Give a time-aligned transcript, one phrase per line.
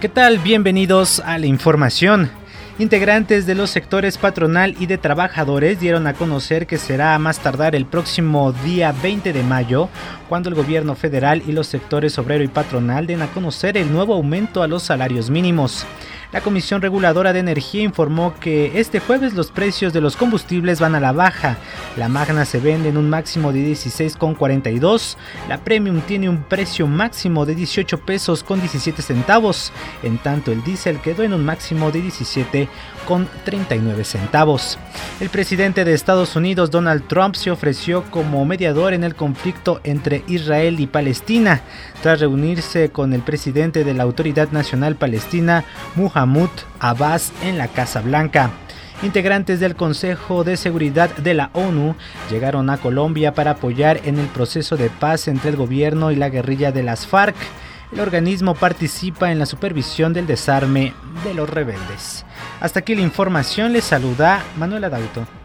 [0.00, 0.38] ¿Qué tal?
[0.38, 2.30] Bienvenidos a la información.
[2.78, 7.40] Integrantes de los sectores patronal y de trabajadores dieron a conocer que será a más
[7.40, 9.90] tardar el próximo día 20 de mayo
[10.30, 14.14] cuando el gobierno federal y los sectores obrero y patronal den a conocer el nuevo
[14.14, 15.84] aumento a los salarios mínimos.
[16.32, 20.94] La Comisión Reguladora de Energía informó que este jueves los precios de los combustibles van
[20.94, 21.58] a la baja.
[21.96, 25.16] La Magna se vende en un máximo de 16,42.
[25.48, 29.72] La Premium tiene un precio máximo de 18 pesos con 17 centavos.
[30.04, 32.68] En tanto el diésel quedó en un máximo de 17
[33.08, 34.78] con 39 centavos.
[35.18, 40.22] El presidente de Estados Unidos Donald Trump se ofreció como mediador en el conflicto entre
[40.28, 41.60] Israel y Palestina
[42.02, 45.64] tras reunirse con el presidente de la Autoridad Nacional Palestina,
[45.96, 48.50] Muhammad Abbas en la Casa Blanca.
[49.02, 51.94] Integrantes del Consejo de Seguridad de la ONU
[52.30, 56.28] llegaron a Colombia para apoyar en el proceso de paz entre el gobierno y la
[56.28, 57.34] guerrilla de las FARC.
[57.92, 60.92] El organismo participa en la supervisión del desarme
[61.24, 62.26] de los rebeldes.
[62.60, 65.39] Hasta aquí la información, les saluda Manuela Dauto.